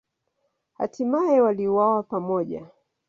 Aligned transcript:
Hatimaye 0.77 1.39
waliuawa 1.41 2.03
pamoja. 2.03 2.67